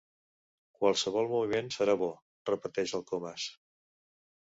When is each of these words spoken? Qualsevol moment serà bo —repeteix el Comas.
Qualsevol 0.79 1.29
moment 1.35 1.71
serà 1.77 1.97
bo 2.01 2.09
—repeteix 2.15 2.97
el 3.01 3.09
Comas. 3.15 3.51